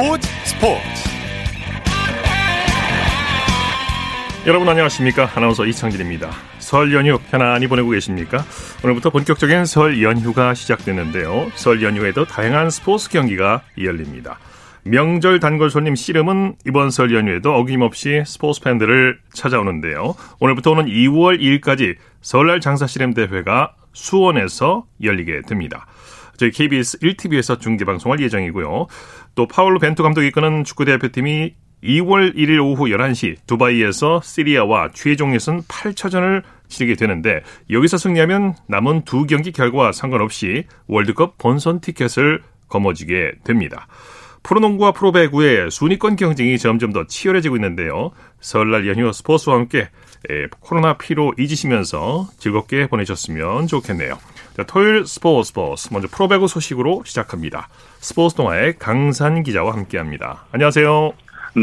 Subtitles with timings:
[0.00, 0.80] 스포츠 스포츠.
[4.46, 5.28] 여러분 안녕하십니까?
[5.34, 6.30] 아나운서 이창진입니다.
[6.58, 8.42] 설 연휴 편안히 보내고 계십니까?
[8.82, 11.52] 오늘부터 본격적인 설 연휴가 시작되는데요.
[11.54, 14.38] 설 연휴에도 다양한 스포츠 경기가 열립니다.
[14.84, 20.14] 명절 단골 손님 씨름은 이번 설 연휴에도 어김없이 스포츠 팬들을 찾아오는데요.
[20.38, 25.86] 오늘부터 오는 2월 2일까지 설날 장사 씨름 대회가 수원에서 열리게 됩니다.
[26.40, 28.86] 저희 KBS 1TV에서 중계 방송할 예정이고요.
[29.34, 35.62] 또 파울로 벤투 감독이 이끄는 축구 대표팀이 2월 1일 오후 11시 두바이에서 시리아와 최종 예선
[35.62, 43.86] 8차전을 치르게 되는데 여기서 승리하면 남은 두 경기 결과와 상관없이 월드컵 본선 티켓을 거머쥐게 됩니다.
[44.42, 48.10] 프로농구와 프로배구의 순위권 경쟁이 점점 더 치열해지고 있는데요.
[48.40, 49.88] 설날 연휴 스포츠와 함께
[50.60, 54.18] 코로나 피로 잊으시면서 즐겁게 보내셨으면 좋겠네요.
[54.56, 57.68] 자, 토요일 스포츠 스포츠 먼저 프로배구 소식으로 시작합니다.
[58.00, 60.44] 스포츠 동아의 강산 기자와 함께합니다.
[60.52, 61.12] 안녕하세요.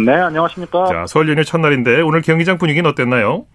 [0.05, 0.85] 네, 안녕하십니까.
[0.87, 3.45] 자, 설 연휴 첫날인데 오늘 경기장 분위기는 어땠나요?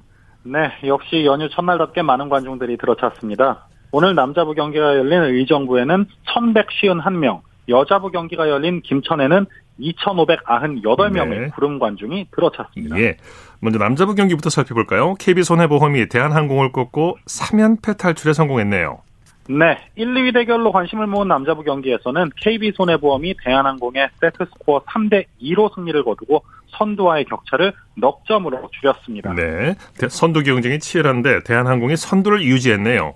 [0.45, 3.69] 네, 역시 연휴 첫날답게 많은 관중들이 들어찼습니다.
[3.91, 9.47] 오늘 남자부 경기가 열린 의정부에는 1151명, 여자부 경기가 열린 김천에는
[9.81, 11.49] 2,598명의 네.
[11.55, 12.99] 구름 관중이 들어찼습니다.
[12.99, 13.17] 예.
[13.61, 15.15] 먼저 남자부 경기부터 살펴볼까요?
[15.15, 18.99] KB손해보험이 대한항공을 꺾고 3연패 탈출에 성공했네요.
[19.49, 26.03] 네, 1, 2위 대결로 관심을 모은 남자부 경기에서는 KB손해보험이 대한항공의 세트 스코어 3대 2로 승리를
[26.05, 29.35] 거두고 선두와의 격차를 넉 점으로 줄였습니다.
[29.35, 29.75] 네,
[30.09, 33.15] 선두 경쟁이 치열한데 대한항공이 선두를 유지했네요.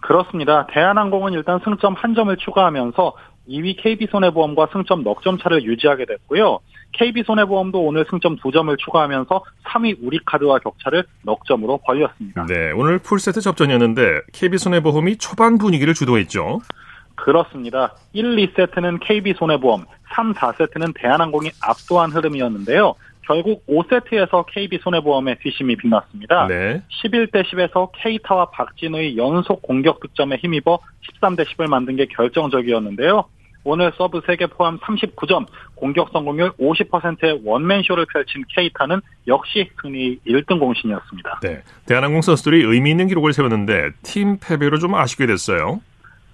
[0.00, 0.66] 그렇습니다.
[0.68, 3.12] 대한항공은 일단 승점 한 점을 추가하면서
[3.48, 6.60] 2위 KB손해보험과 승점 넉 점 차를 유지하게 됐고요.
[6.92, 12.46] KB손해보험도 오늘 승점 2점을 추가하면서 3위 우리카드와 격차를 넉 점으로 벌렸습니다.
[12.46, 16.60] 네, 오늘 풀세트 접전이었는데 KB손해보험이 초반 분위기를 주도했죠.
[17.16, 17.94] 그렇습니다.
[18.12, 22.94] 1, 2세트는 KB손해보험, 3, 4세트는 대한항공이 압도한 흐름이었는데요.
[23.22, 26.46] 결국 5세트에서 KB손해보험의 뒷심이 빛났습니다.
[26.46, 26.82] 네.
[27.02, 30.78] 11대 10에서 케이타와 박진우의 연속 공격 득점에 힘입어
[31.20, 33.24] 13대 10을 만든 게 결정적이었는데요.
[33.68, 35.44] 오늘 서브 3개 포함 39점,
[35.74, 41.40] 공격 성공률 50%의 원맨쇼를 펼친 케이타는 역시 승리 1등 공신이었습니다.
[41.42, 41.62] 네.
[41.84, 45.80] 대한항공 선수들이 의미 있는 기록을 세웠는데 팀 패배로 좀 아쉽게 됐어요.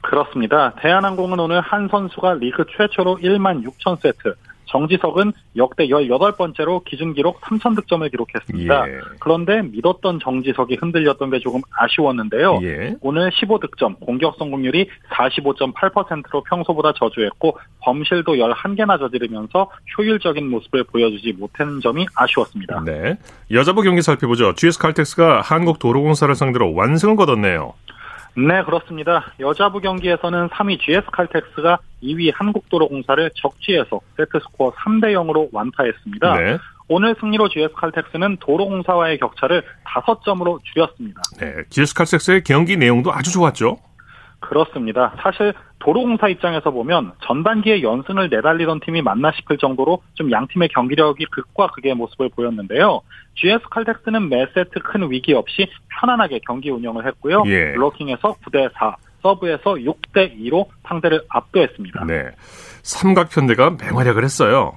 [0.03, 0.75] 그렇습니다.
[0.75, 4.35] 대한항공은 오늘 한 선수가 리그 최초로 1만 6천 세트,
[4.73, 8.89] 정지석은 역대 18번째로 기준 기록 3천 득점을 기록했습니다.
[8.89, 8.99] 예.
[9.21, 12.59] 그런데 믿었던 정지석이 흔들렸던 게 조금 아쉬웠는데요.
[12.63, 12.97] 예.
[13.03, 22.07] 오늘 15득점, 공격 성공률이 45.8%로 평소보다 저조했고 범실도 11개나 저지르면서 효율적인 모습을 보여주지 못한 점이
[22.15, 22.83] 아쉬웠습니다.
[22.85, 23.17] 네.
[23.51, 24.55] 여자부 경기 살펴보죠.
[24.55, 27.75] GS 칼텍스가 한국도로공사를 상대로 완승을 거뒀네요.
[28.35, 29.33] 네, 그렇습니다.
[29.41, 36.37] 여자부 경기에서는 3위 GS칼텍스가 2위 한국도로공사를 적지에서 세트스코어 3대 0으로 완파했습니다.
[36.37, 36.59] 네.
[36.89, 41.21] 오늘 승리로 GS칼텍스는 도로공사와의 격차를 5점으로 줄였습니다.
[41.39, 43.79] 네, GS칼텍스의 경기 내용도 아주 좋았죠?
[44.41, 45.15] 그렇습니다.
[45.23, 51.69] 사실 도로공사 입장에서 보면 전반기에 연승을 내달리던 팀이 맞나 싶을 정도로 좀 양팀의 경기력이 극과
[51.73, 53.01] 극의 모습을 보였는데요.
[53.35, 57.43] GS 칼텍스는 매 세트 큰 위기 없이 편안하게 경기 운영을 했고요.
[57.47, 57.73] 예.
[57.73, 62.05] 블로킹에서 9대 4, 서브에서 6대 2로 상대를 압도했습니다.
[62.05, 62.31] 네.
[62.83, 64.77] 삼각편대가 맹활약을 했어요.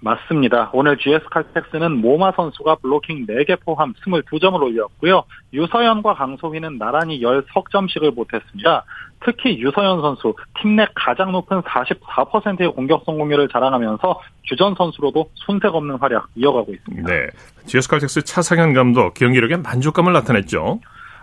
[0.00, 0.70] 맞습니다.
[0.72, 5.24] 오늘 GS 칼텍스는 모마 선수가 블로킹 4개 포함 22점을 올렸고요.
[5.52, 8.84] 유서연과 강소희는 나란히 10석점씩을 못했습니다.
[9.22, 15.96] 특히 유서연 선수 팀 내 가장 높은 44%의 공격 성공률을 자랑하면서 주전 선수로도 손색 없는
[15.96, 17.12] 활약 이어가고 있습니다.
[17.12, 17.26] 네.
[17.66, 20.80] GS 칼텍스 차상현 감독 경기력에 만족감을 나타냈죠.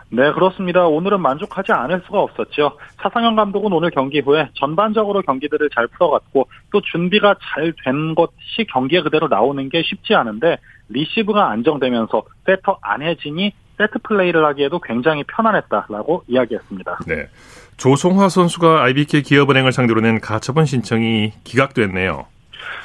[0.09, 0.87] 네, 그렇습니다.
[0.87, 2.77] 오늘은 만족하지 않을 수가 없었죠.
[3.01, 9.01] 차상현 감독은 오늘 경기 후에 전반적으로 경기들을 잘 풀어갔고 또 준비가 잘 된 것이 경기에
[9.01, 10.57] 그대로 나오는 게 쉽지 않은데
[10.89, 16.99] 리시브가 안정되면서 세터 안혜진이 세트 플레이를 하기에도 굉장히 편안했다라고 이야기했습니다.
[17.05, 17.27] 네.
[17.75, 22.25] 조송화 선수가 IBK 기업은행을 상대로 낸 가처분 신청이 기각됐네요.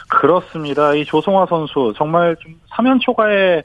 [0.09, 0.95] 그렇습니다.
[0.95, 3.63] 이 조송화 선수 정말 좀 사면 초과의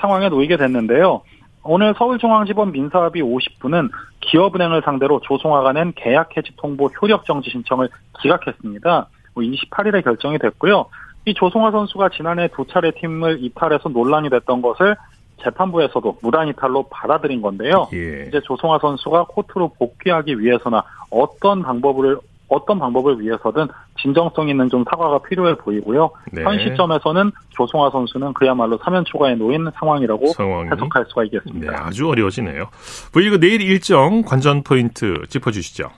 [0.00, 1.22] 상황에 놓이게 됐는데요.
[1.70, 9.06] 오늘 서울중앙지법 민사합의 50부는 기업은행을 상대로 조송화가 낸 계약 해지 통보 효력 정지 신청을 기각했습니다.
[9.36, 10.86] 28일에 뭐 결정이 됐고요.
[11.26, 14.96] 이 조송화 선수가 지난해 두 차례 팀을 이탈해서 논란이 됐던 것을
[15.42, 17.86] 재판부에서도 무단 이탈로 받아들인 건데요.
[17.92, 18.24] 예.
[18.28, 22.18] 이제 조송화 선수가 코트로 복귀하기 위해서나 어떤 방법을
[22.48, 23.68] 어떤 방법을 위해서든
[24.00, 26.10] 진정성 있는 좀 사과가 필요해 보이고요.
[26.32, 26.42] 네.
[26.42, 30.70] 현 시점에서는 조송화 선수는 그야말로 사면 초과에 놓인 상황이라고 상황이?
[30.70, 31.70] 해석할 수가 있겠습니다.
[31.70, 32.68] 네, 아주 어려워지네요.
[33.12, 35.90] V리그 내일 일정 관전 포인트 짚어주시죠.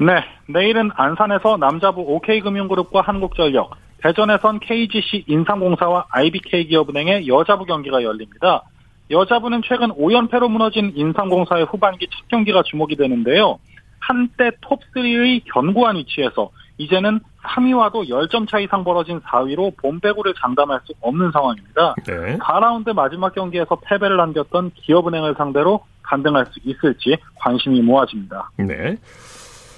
[0.00, 3.70] 네, 내일은 안산에서 남자부 OK금융그룹과 한국전력,
[4.02, 8.64] 대전에선 KGC 인삼공사와 IBK 기업은행의 여자부 경기가 열립니다.
[9.10, 13.58] 여자부는 최근 5연패로 무너진 인삼공사의 후반기 첫 경기가 주목이 되는데요.
[14.02, 20.92] 한때 톱3의 견고한 위치에서 이제는 3위와도 10점 차 이 상 벌어진 4위로 봄배구를 장담할 수
[21.00, 21.94] 없는 상황입니다.
[22.06, 22.38] 네.
[22.38, 28.50] 4라운드 마지막 경기에서 패배를 안겼던 기업은행을 상대로 반등할 수 있을지 관심이 모아집니다.
[28.58, 28.96] 네.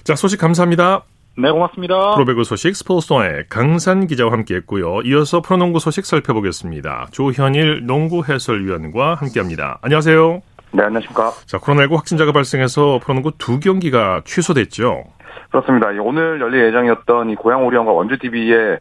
[0.05, 1.03] 자, 소식 감사합니다.
[1.37, 2.15] 네, 고맙습니다.
[2.15, 5.03] 프로배구 소식 스포츠동의 강산 기자와 함께했고요.
[5.03, 7.09] 이어서 프로농구 소식 살펴보겠습니다.
[7.11, 9.79] 조현일 농구 해설위원과 함께합니다.
[9.83, 10.43] 안녕하세요.
[10.75, 11.31] 네, 안녕하십니까.
[11.47, 15.05] 자, 코로나19 확진자가 발생해서 프로농구 두 경기가 취소됐죠.
[15.51, 15.89] 그렇습니다.
[16.03, 18.79] 오늘 열릴 예정이었던 이 고양 오리온과 원주 TV의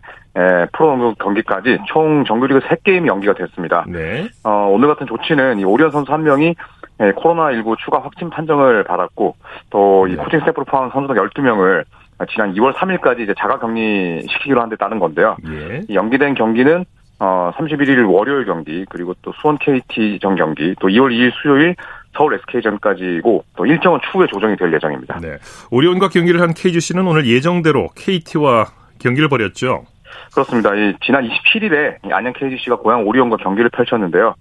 [0.73, 3.85] 프로농구 경기까지 총 정규리그 3게임이 연기가 됐습니다.
[3.87, 4.27] 네.
[4.43, 6.55] 어, 오늘 같은 조치는 이 오리온 선수 한 명이
[6.97, 9.35] 코로나19 추가 확진 판정을 받았고
[9.69, 10.23] 또이 네.
[10.23, 11.83] 코칭 스태프를 포함한 선수 12명을
[12.31, 15.35] 지난 2월 3일까지 이제 자가 격리시키기로 한 데 따른 건데요.
[15.47, 15.81] 예.
[15.93, 16.85] 연기된 경기는
[17.19, 21.75] 어 31일 월요일 경기 그리고 또 수원 KT전 경기 또 2월 2일 수요일
[22.15, 25.19] 서울 SK전까지고 또 일정은 추후에 조정이 될 예정입니다.
[25.19, 25.37] 네.
[25.71, 28.67] 오리온과 경기를 한 KGC는 오늘 예정대로 KT와
[28.99, 29.85] 경기를 벌였죠.
[30.33, 30.73] 그렇습니다.
[30.75, 34.35] 이 지난 27일에 안양 KGC가 고향 오리온과 경기를 펼쳤는데요.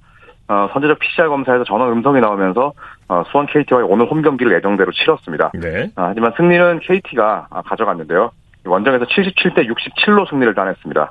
[0.48, 2.72] 어, 선제적 PCR 검사에서 전원 음성이 나오면서
[3.08, 5.52] 어, 수원 KT와의 오늘 홈 경기를 예정대로 치렀습니다.
[5.54, 5.84] 네.
[5.96, 8.30] 어, 하지만 승리는 KT가 가져갔는데요.
[8.64, 11.10] 원정에서 77대 67로 승리를 따냈습니다.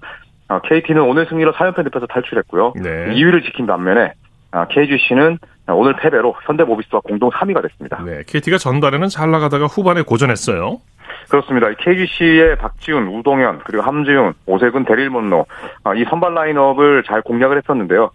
[0.52, 2.74] 어, KT는 오늘 승리로 4연패 늪에서 탈출했고요.
[2.76, 3.14] 네.
[3.16, 4.12] 2위를 지킨 반면에
[4.52, 5.38] 어, KGC는
[5.68, 8.04] 오늘 패배로 현대모비스와 공동 3위가 됐습니다.
[8.04, 10.82] 네, KT가 전달에는 잘 나가다가 후반에 고전했어요.
[11.30, 11.70] 그렇습니다.
[11.72, 15.46] KGC의 박지훈, 우동현, 그리고 함지훈, 오세근, 데릴몬노
[15.86, 18.12] 어, 이 선발 라인업을 잘 공략을 했었는데요.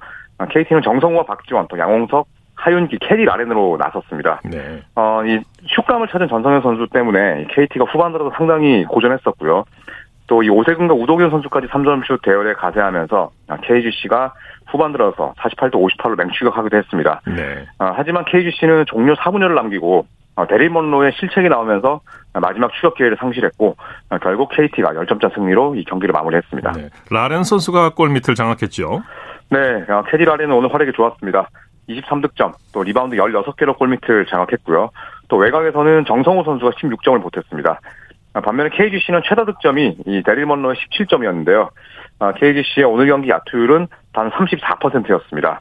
[0.50, 4.42] KT는 정성우와 박지원, 또 양홍석, 하윤기, 캐디 라렌으로 나섰습니다.
[4.44, 4.82] 네.
[4.94, 5.40] 어, 이
[5.74, 9.64] 슛감을 찾은 전성현 선수 때문에 KT가 후반 들어서 상당히 고전했었고요.
[10.26, 13.31] 또 이 오세근과 우동현 선수까지 3점슛 대열에 가세하면서
[13.62, 14.34] KGC가
[14.67, 17.20] 후반 들어서 48대 58로 맹추격하기도 했습니다.
[17.26, 17.64] 네.
[17.78, 20.06] 어, 하지만 KGC는 종료 4분여를 남기고
[20.37, 22.00] 어, 데릴 먼로의 실책이 나오면서
[22.34, 23.76] 마지막 추격 기회를 상실했고
[24.11, 26.72] 어, 결국 KT가 10점차 승리로 이 경기를 마무리했습니다.
[26.72, 26.88] 네.
[27.11, 29.02] 라렌 선수가 골밑을 장악했죠.
[29.50, 29.58] 네,
[29.88, 31.49] 어, 캐디 라렌은 오늘 활약이 좋았습니다.
[31.88, 34.90] 23득점, 또 리바운드 16개로 골밑을 장악했고요.
[35.29, 37.79] 또 외곽에서는 정성우 선수가 16점을 보탰습니다.
[38.36, 41.70] 어, 반면에 KGC는 최다 득점이 이 데릴 먼로의 17점이었는데요.
[42.36, 45.60] KGC의 오늘 경기 야투율은 단 34%였습니다.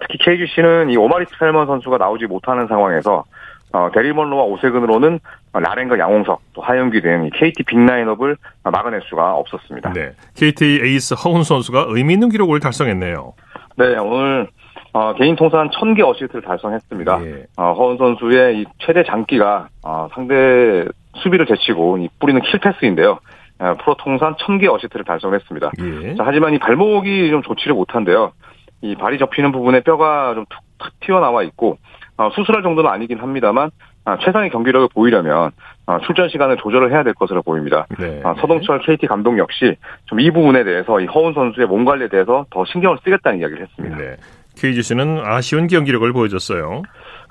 [0.00, 3.24] 특히 KGC는 이 오마리 스펠먼 선수가 나오지 못하는 상황에서
[3.72, 5.18] 어, 데릴 먼로와 오세근으로는
[5.54, 9.92] 라렌과 양홍석, 또 하윤기 등 KT 빅라인업을 막아낼 수가 없었습니다.
[9.94, 13.32] 네, KT 에이스 허훈 선수가 의미 있는 기록을 달성했네요.
[13.78, 14.48] 네, 오늘
[14.92, 17.24] 어, 개인 통산 1000개 어시스트를 달성했습니다.
[17.24, 17.46] 예.
[17.56, 20.84] 어, 허훈 선수의 이 최대 장기가 어, 상대
[21.16, 23.18] 수비를 제치고 이 뿌리는 킬패스인데요.
[23.58, 25.70] 어, 프로 통산 1000개 어시스트를 달성했습니다.
[25.78, 26.14] 예.
[26.16, 28.32] 자, 하지만 이 발목이 좀 좋지를 못한데요.
[28.80, 30.44] 이 발이 접히는 부분에 뼈가 좀
[30.78, 31.78] 툭툭 튀어나와 있고
[32.16, 33.70] 어, 수술할 정도는 아니긴 합니다만
[34.04, 35.52] 아, 최상의 경기력을 보이려면
[35.86, 37.86] 아, 출전 시간을 조절을 해야 될 것으로 보입니다.
[37.98, 38.20] 네.
[38.24, 39.76] 아, 서동철 KT 감독 역시
[40.06, 43.96] 좀 이 부분에 대해서 이 허운 선수의 몸 관리에 대해서 더 신경을 쓰겠다는 이야기를 했습니다.
[43.96, 44.16] 네.
[44.56, 46.82] KGC는 아쉬운 경기력을 보여줬어요.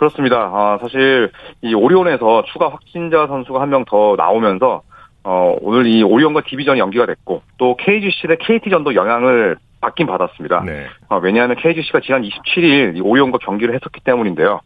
[0.05, 0.77] 그렇습니다.
[0.81, 1.29] 사실
[1.61, 4.81] 이 오리온에서 추가 확진자 선수가 한 명 더 나오면서
[5.23, 10.63] 어, 오늘 이 오리온과 디비전이 연기가 됐고 또 KGC 대 KT전도 영향을 받긴 받았습니다.
[10.65, 10.87] 네.
[11.09, 14.59] 어, 왜냐하면 KGC가 지난 27일 오리온과 경기를 했었기 때문인데요.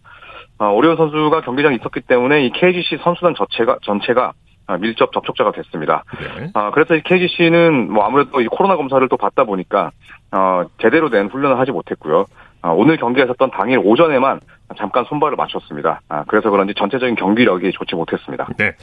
[0.59, 4.31] 어, 오리온 선수가 경기장에 있었기 때문에 이 KGC 선수단 전체가 전체가
[4.67, 6.03] 아, 밀접 접촉자가 됐습니다.
[6.17, 6.49] 네.
[6.53, 9.91] 아, 그래서 이 KGC는 뭐 아무래도 이 코로나 검사를 또 받다 보니까
[10.31, 12.25] 어, 제대로 된 훈련을 하지 못했고요.
[12.65, 14.39] 아, 오늘 경기에 섰던 당일 오전에만
[14.75, 16.01] 잠깐 손발을 맞췄습니다.
[16.09, 18.47] 아, 그래서 그런지 전체적인 경기력이 좋지 못했습니다.
[18.57, 18.73] 네.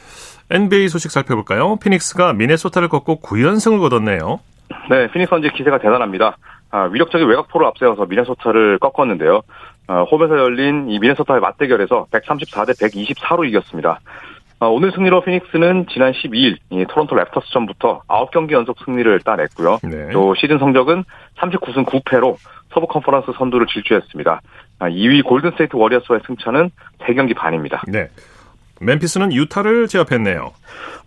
[0.52, 1.74] NBA 소식 살펴볼까요?
[1.82, 4.38] 피닉스가 미네소타를 꺾고 9연승을 거뒀네요.
[4.88, 6.36] 네, 피닉스 선지 기세가 대단합니다.
[6.70, 9.42] 아, 위력적인 외곽포를 앞세워서 미네소타를 꺾었는데요.
[9.88, 13.98] 어, 홈에서 열린 이 미네소타의 맞대결에서 134대 124로 이겼습니다.
[14.62, 19.80] 어, 오늘 승리로 피닉스는 지난 12일 이 토론토 랩터스전부터 9경기 연속 승리를 따냈고요.
[19.82, 20.10] 네.
[20.12, 21.02] 또 시즌 성적은
[21.38, 22.36] 39승 9패로
[22.72, 24.40] 서부 컨퍼런스 선두를 질주했습니다.
[24.78, 27.82] 2위 골든스테이트 워리어스와의 승차는 3경기 반입니다.
[27.88, 28.08] 네.
[28.80, 30.52] 멤피스는 유타를 제압했네요.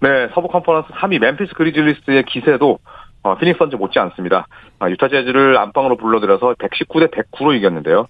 [0.01, 2.79] 네, 서부 컨퍼런스 3위 멤피스 그리즐리스의 기세도
[3.24, 4.47] 어, 피닉스 선즈 못지 않습니다.
[4.79, 8.07] 아, 유타 재즈를 안방으로 불러들여서 119대 109로 이겼는데요.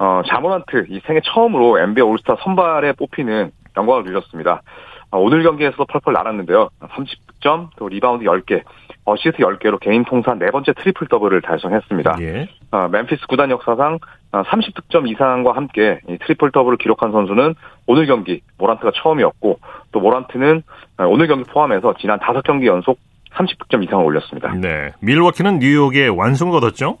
[0.00, 4.62] 어, 자모란트 이 생애 처음으로 NBA 올스타 선발에 뽑히는 영광을 누렸습니다.
[5.10, 6.70] 어, 오늘 경기에서도 펄펄 날았는데요.
[6.80, 8.62] 30득점, 또 리바운드 10개,
[9.04, 12.16] 어시스트 10개로 개인 통산 네 번째 트리플 더블을 달성했습니다.
[12.20, 12.48] 예.
[12.70, 13.98] 어, 멤피스 구단 역사상
[14.32, 17.54] 30득점 어, 이상과 함께 이 트리플 더블을 기록한 선수는
[17.86, 19.58] 오늘 경기 모란트가 처음이었고
[19.90, 20.62] 또 모란트는
[20.98, 22.98] 어, 오늘 경기 포함해서 지난 5경기 연속
[23.34, 24.52] 30득점 이상을 올렸습니다.
[24.54, 24.92] 네.
[25.00, 26.98] 밀워키는 뉴욕에 완승을 거뒀죠?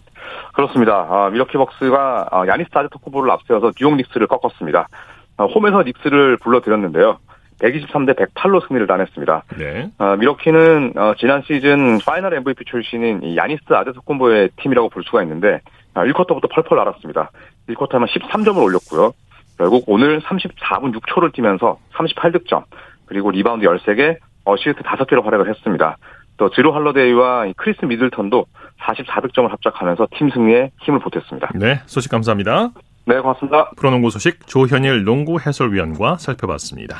[0.54, 1.06] 그렇습니다.
[1.08, 4.88] 아, 밀워키 벅스가 아, 야니스 아데토쿤보를 앞세워서 뉴욕 닉스를 꺾었습니다.
[5.36, 7.18] 아, 홈에서 닉스를 불러들였는데요.
[7.60, 9.44] 123대 108로 승리를 따냈습니다.
[9.58, 9.90] 네.
[9.98, 15.60] 아, 밀워키는 어, 지난 시즌 파이널 MVP 출신인 이 야니스 아데토쿤보의 팀이라고 볼 수가 있는데
[15.94, 17.30] 아, 1쿼터부터 펄펄 날았습니다.
[17.68, 19.12] 1쿼터에만 13점을 올렸고요.
[19.58, 22.64] 결국 오늘 34분 6초를 뛰면서 38득점
[23.06, 25.96] 그리고 리바운드 13개, 어시스트 5개로 활약을 했습니다.
[26.38, 28.46] 또 드루 할러데이와 크리스 미들턴도
[28.80, 31.50] 44득점을 합작하면서 팀 승리에 힘을 보탰습니다.
[31.54, 32.70] 네, 소식 감사합니다.
[33.04, 33.70] 네, 고맙습니다.
[33.76, 36.98] 프로농구 소식 조현일 농구 해설위원과 살펴봤습니다.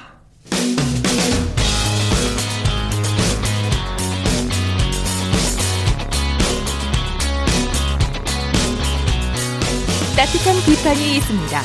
[10.17, 11.61] 따뜻한 비판이 있습니다.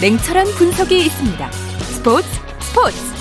[0.00, 1.50] 냉철한 분석이 있습니다.
[1.52, 2.28] 스포츠
[2.60, 3.11] 스포츠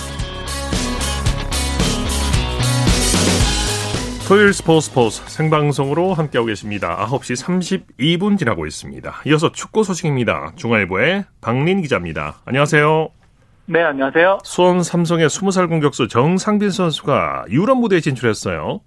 [4.31, 7.05] 토요일 스포츠 스포츠 생방송으로 함께하고 계십니다.
[7.09, 9.23] 9시 32분 지나고 있습니다.
[9.25, 10.53] 이어서 축구 소식입니다.
[10.55, 12.39] 중앙일보의 박린 기자입니다.
[12.45, 13.09] 안녕하세요.
[13.65, 14.38] 네, 안녕하세요.
[14.45, 18.79] 수원 삼성의 20살 공격수 정상빈 선수가 유럽 무대에 진출했어요.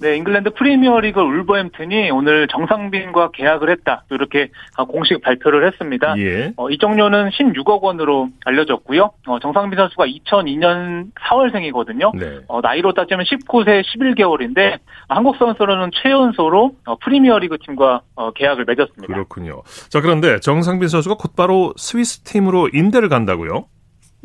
[0.00, 4.04] 네, 잉글랜드 프리미어리그 울버햄튼이 오늘 정상빈과 계약을 했다.
[4.10, 4.50] 이렇게
[4.88, 6.14] 공식 발표를 했습니다.
[6.18, 6.52] 예.
[6.56, 9.10] 어, 이적료는 16억 원으로 알려졌고요.
[9.26, 12.16] 어, 정상빈 선수가 2002년 4월생이거든요.
[12.18, 12.40] 네.
[12.48, 19.06] 어, 나이로 따지면 19세 11개월인데 한국 선수로는 최연소로 어, 프리미어리그 팀과 어, 계약을 맺었습니다.
[19.06, 19.62] 그렇군요.
[19.88, 23.66] 자, 그런데 정상빈 선수가 곧바로 스위스 팀으로 임대를 간다고요?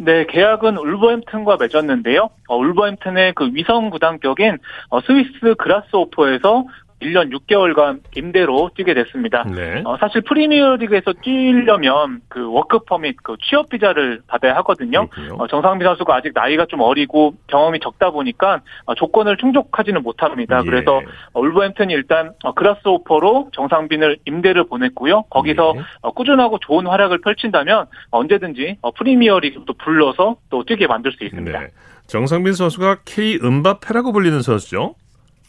[0.01, 2.29] 네, 계약은 울버햄튼과 맺었는데요.
[2.47, 4.57] 어, 울버햄튼의 그 위성 구단격인
[4.91, 6.63] 어, 스위스 그라스오퍼에서
[7.01, 9.43] 1년 6개월간 임대로 뛰게 됐습니다.
[9.43, 9.81] 네.
[9.85, 15.07] 어, 사실 프리미어리그에서 뛰려면 그 work permit, 그 취업 비자를 받아야 하거든요.
[15.37, 20.61] 어, 정상빈 선수가 아직 나이가 좀 어리고 경험이 적다 보니까 어, 조건을 충족하지는 못합니다.
[20.63, 20.69] 예.
[20.69, 21.01] 그래서
[21.33, 25.23] 어, 울버햄튼이 일단 어, 그라스호퍼로 정상빈을 임대를 보냈고요.
[25.29, 25.81] 거기서 예.
[26.01, 31.59] 어, 꾸준하고 좋은 활약을 펼친다면 언제든지 어, 프리미어리그로 불러서 또 뛰게 만들 수 있습니다.
[31.59, 31.67] 네.
[32.07, 34.95] 정상빈 선수가 K 은바페라고 불리는 선수죠?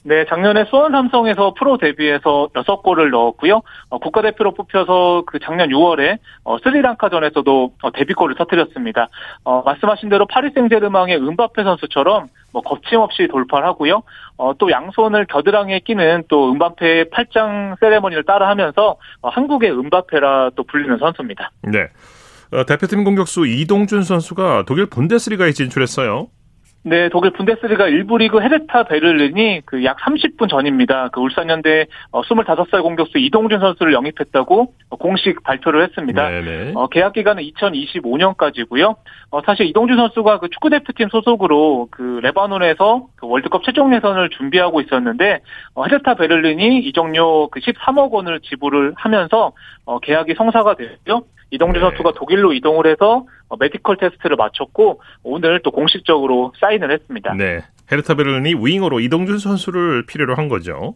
[0.02, 3.60] 네, 작년에 수원 삼성에서 프로 데뷔해서 6골을 넣었고요.
[3.90, 9.08] 어, 국가대표로 뽑혀서 그 작년 6월에 어, 스리랑카전에서도 어, 데뷔골을 터뜨렸습니다.
[9.44, 14.02] 어, 말씀하신 대로 파리 생제르맹의 은바페 선수처럼 뭐 거침없이 돌파를 하고요.
[14.38, 20.96] 어, 또 양손을 겨드랑이에 끼는 또 은바페의 팔짱 세레머니를 따라하면서 어, 한국의 은바페라 또 불리는
[20.98, 21.50] 선수입니다.
[21.64, 21.88] 네.
[22.52, 26.28] 어, 대표팀 공격수 이동준 선수가 독일 분데스리가에 진출했어요.
[26.82, 31.08] 네, 독일 분데스리가 1부 리그 헤르타 베를린이 그 약 30분 전입니다.
[31.08, 36.28] 그 울산현대 어, 25살 공격수 이동준 선수를 영입했다고 어, 공식 발표를 했습니다.
[36.28, 36.72] 네네.
[36.74, 38.96] 어, 계약 기간은 2025년까지고요.
[39.30, 44.80] 어, 사실 이동준 선수가 그 축구 대표팀 소속으로 그 레바논에서 그 월드컵 최종 예선을 준비하고
[44.80, 45.40] 있었는데
[45.74, 49.52] 어, 헤르타 베를린이 이적료 그 13억 원을 지불을 하면서
[49.84, 51.22] 어, 계약이 성사가 됐고요.
[51.50, 51.88] 이동준 네.
[51.88, 57.34] 선수가 독일로 이동을 해서 어, 메디컬 테스트를 마쳤고 오늘 또 공식적으로 사인을 했습니다.
[57.34, 57.60] 네.
[57.90, 60.94] 헤르타 베를린이 윙어로 이동준 선수를 필요로 한 거죠.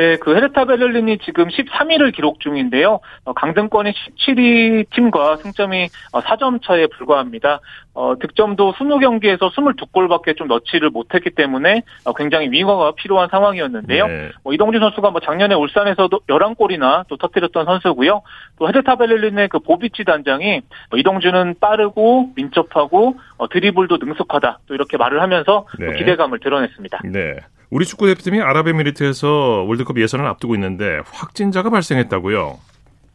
[0.00, 3.00] 네, 그 헤르타 베를린이 지금 13위를 기록 중인데요.
[3.24, 7.60] 어, 강등권인 17위 팀과 승점이 어, 4점 차에 불과합니다.
[7.92, 14.06] 어, 득점도 20경기에서 22골밖에 좀 넣지를 못했기 때문에 어, 굉장히 윙어가 필요한 상황이었는데요.
[14.06, 14.30] 네.
[14.42, 18.22] 뭐 이동준 선수가 뭐 작년에 울산에서도 11골이나 또 터뜨렸던 선수고요.
[18.58, 24.60] 또 헤르타 베를린의 그 보비치 단장이 어, 이동준은 빠르고 민첩하고 어, 드리블도 능숙하다.
[24.66, 25.92] 또 이렇게 말을 하면서 또 네.
[25.98, 27.00] 기대감을 드러냈습니다.
[27.04, 27.36] 네.
[27.70, 32.58] 우리 축구 대표팀이 아랍에미리트에서 월드컵 예선을 앞두고 있는데 확진자가 발생했다고요.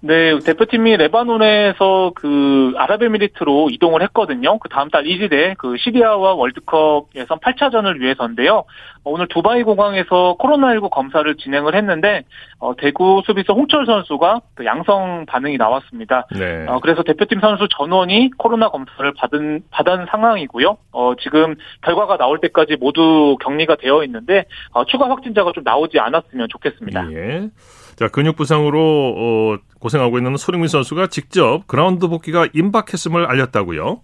[0.06, 4.60] 네, 대표팀이 레바논에서 그 아랍에미리트로 이동을 했거든요.
[4.60, 8.66] 그 다음 달 1일에 그 시리아와 월드컵 예선 8차전을 위해서인데요.
[9.04, 12.24] 어, 오늘 두바이 공항에서 코로나19 검사를 진행을 했는데
[12.60, 16.28] 어, 대구 수비수 홍철 선수가 그 양성 반응이 나왔습니다.
[16.38, 16.68] 네.
[16.68, 20.78] 어, 그래서 대표팀 선수 전원이 코로나 검사를 받은 받은 상황이고요.
[20.92, 26.48] 어, 지금 결과가 나올 때까지 모두 격리가 되어 있는데 어, 추가 확진자가 좀 나오지 않았으면
[26.52, 27.12] 좋겠습니다.
[27.12, 27.50] 예.
[27.96, 28.80] 자, 근육 부상으로
[29.18, 34.02] 어, 고생하고 있는 손흥민 선수가 직접 그라운드 복귀가 임박했음을 알렸다고요.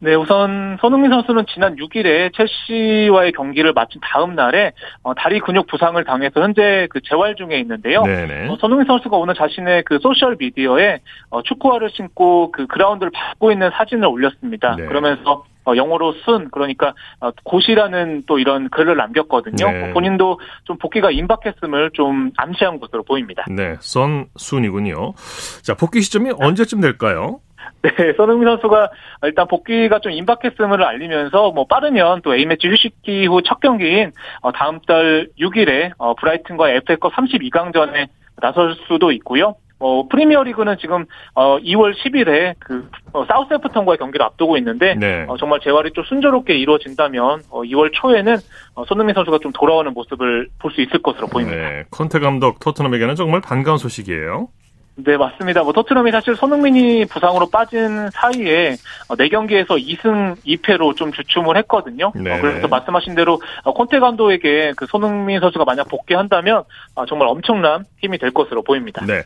[0.00, 4.72] 네, 우선 손흥민 선수는 지난 6일에 첼시와의 경기를 마친 다음 날에
[5.02, 8.02] 어, 다리 근육 부상을 당해서 현재 그 재활 중에 있는데요.
[8.02, 8.48] 네네.
[8.48, 10.98] 어, 손흥민 선수가 오늘 자신의 그 소셜 미디어에
[11.30, 14.74] 어, 축구화를 신고 그 그라운드를 밟고 있는 사진을 올렸습니다.
[14.76, 14.86] 네.
[14.86, 19.70] 그러면서 어, 영어로 soon 그러니까 어, 곧이라는 또 이런 글을 남겼거든요.
[19.70, 19.90] 네.
[19.90, 23.44] 어, 본인도 좀 복귀가 임박했음을 좀 암시한 것으로 보입니다.
[23.50, 25.14] 네, soon soon이군요.
[25.62, 27.40] 자, 복귀 시점이 언제쯤 될까요?
[27.82, 28.90] 네, 손흥민 선수가
[29.24, 34.80] 일단 복귀가 좀 임박했음을 알리면서 뭐 빠르면 또 A매치 휴식기 후 첫 경기인 어, 다음
[34.80, 38.08] 달 6일에 어, 브라이튼과 FA컵 32강전에
[38.40, 39.54] 나설 수도 있고요.
[39.82, 45.24] 어, 프리미어 리그는 지금 어, 2월 10일에 그 어, 사우스애프턴과의 경기를 앞두고 있는데 네.
[45.28, 48.36] 어, 정말 재활이 좀 순조롭게 이루어진다면 어, 2월 초에는
[48.74, 51.56] 어, 손흥민 선수가 좀 돌아오는 모습을 볼 수 있을 것으로 보입니다.
[51.68, 51.84] 네.
[51.90, 54.48] 컨테 감독 토트넘에게는 정말 반가운 소식이에요.
[54.94, 55.62] 네, 맞습니다.
[55.62, 58.76] 뭐 토트넘이 사실 손흥민이 부상으로 빠진 사이에
[59.08, 62.12] 어, 4경기에서 2승 2패로 좀 주춤을 했거든요.
[62.14, 62.38] 네.
[62.38, 67.84] 어, 그래서 말씀하신 대로 어, 콘테 감독에게 그 손흥민 선수가 만약 복귀한다면 어, 정말 엄청난
[68.00, 69.04] 힘이 될 것으로 보입니다.
[69.06, 69.22] 네.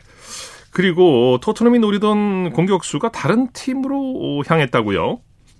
[0.71, 5.19] 그리고 토트넘이 노리던 공격수가 다른 팀으로 향했다고요?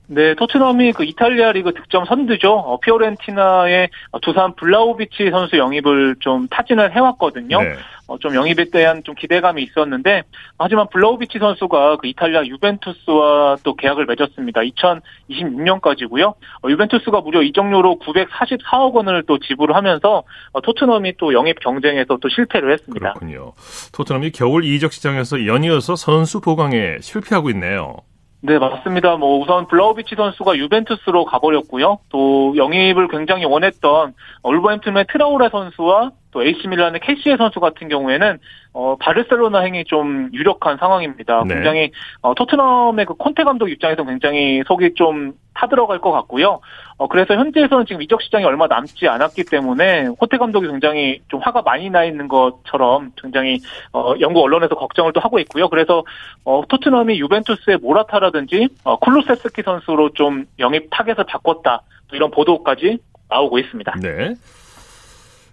[0.09, 2.53] 네, 토트넘이 그 이탈리아 리그 득점 선두죠.
[2.53, 7.61] 어, 피오렌티나의 어, 두산 블라우비치 선수 영입을 좀 타진을 해왔거든요.
[7.61, 7.73] 네.
[8.07, 10.23] 어, 좀 영입에 대한 좀 기대감이 있었는데
[10.57, 14.61] 하지만 블라우비치 선수가 그 이탈리아 유벤투스와 또 계약을 맺었습니다.
[14.61, 16.35] 2026년까지고요.
[16.63, 20.23] 어, 유벤투스가 무려 이적료로 944억 원을 또 지불하면서
[20.53, 23.11] 어, 토트넘이 또 영입 경쟁에서 또 실패를 했습니다.
[23.11, 23.51] 그렇군요.
[23.91, 27.97] 토트넘이 겨울 이적 시장에서 연이어서 선수 보강에 실패하고 있네요.
[28.41, 29.17] 네, 맞습니다.
[29.17, 31.99] 뭐 우선 블라우비치 선수가 유벤투스로 가버렸고요.
[32.09, 34.13] 또 영입을 굉장히 원했던
[34.43, 38.37] 올버햄튼의 트라우레 선수와 또 AC 밀란의 캐시에 선수 같은 경우에는
[38.73, 41.43] 어 바르셀로나 행이 좀 유력한 상황입니다.
[41.47, 41.55] 네.
[41.55, 41.91] 굉장히
[42.21, 46.59] 어 토트넘의 그 콘테 감독 입장에서 굉장히 속이 좀 타들어갈 것 같고요.
[46.97, 51.63] 어 그래서 현재에서는 지금 이적 시장이 얼마 남지 않았기 때문에 콘테 감독이 굉장히 좀 화가
[51.63, 53.57] 많이 나 있는 것처럼 굉장히
[53.93, 55.69] 어 영국 언론에서 걱정을 또 하고 있고요.
[55.69, 56.03] 그래서
[56.43, 61.81] 어 토트넘이 유벤투스의 모라타라든지 어 쿨루셉스키 선수로 좀 영입 타겟을 바꿨다.
[62.09, 63.95] 또 이런 보도까지 나오고 있습니다.
[64.01, 64.35] 네.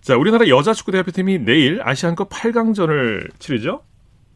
[0.04, 3.80] 자, 우리나라 여자 축구 대표팀이 내일 아시안컵 8강전을 치르죠?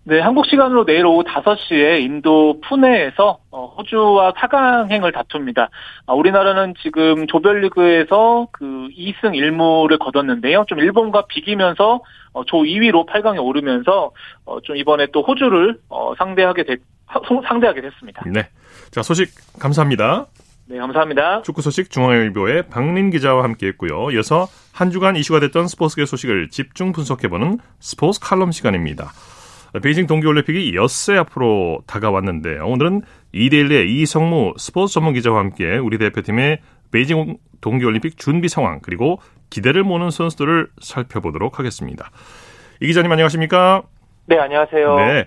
[0.05, 5.69] 네, 한국 시간으로 내일 오후 5시에 인도 푸네에서 어, 호주와 4강행을 다툽니다.
[6.07, 8.65] 아, 우리나라는 지금 조별리그에서 그
[8.97, 10.65] 2승 1무를 거뒀는데요.
[10.69, 12.01] 좀 일본과 비기면서
[12.33, 14.13] 어, 조 2위로 8강에 오르면서
[14.47, 16.81] 어, 좀 이번에 또 호주를 어, 상대하게 됐,
[17.47, 18.25] 상대하게 됐습니다.
[18.33, 18.49] 네.
[18.91, 19.29] 자, 소식
[19.61, 20.29] 감사합니다.
[20.71, 21.41] 네, 감사합니다.
[21.43, 24.11] 축구 소식 중앙일보의 박민 기자와 함께했고요.
[24.11, 29.11] 이어서 한 주간 이슈가 됐던 스포츠계 소식을 집중 분석해보는 스포츠 칼럼 시간입니다.
[29.83, 32.67] 베이징 동계올림픽이 엿새 앞으로 다가왔는데요.
[32.67, 33.01] 오늘은
[33.33, 36.59] 이데일리의 이성무 스포츠 전문 기자와 함께 우리 대표팀의
[36.91, 42.11] 베이징 동계올림픽 준비 상황 그리고 기대를 모는 선수들을 살펴보도록 하겠습니다.
[42.81, 43.85] 이 기자님 안녕하십니까?
[44.27, 44.97] 네, 안녕하세요.
[44.97, 45.27] 네.